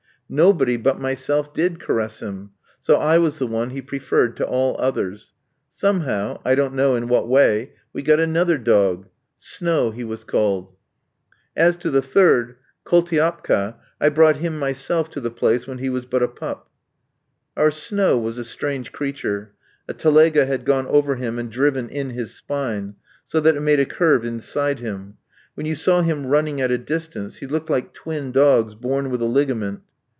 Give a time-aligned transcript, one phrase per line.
[0.33, 4.77] Nobody but myself did caress him; so I was the one he preferred to all
[4.79, 5.33] others.
[5.69, 9.07] Somehow I don't know in what way we got another dog.
[9.37, 10.73] Snow he was called.
[11.53, 16.05] As to the third, Koultiapka, I brought him myself to the place when he was
[16.05, 16.69] but a pup.
[17.57, 19.51] Our Snow was a strange creature.
[19.89, 22.95] A telega had gone over him and driven in his spine,
[23.25, 25.15] so that it made a curve inside him.
[25.55, 29.21] When you saw him running at a distance, he looked like twin dogs born with
[29.21, 29.81] a ligament.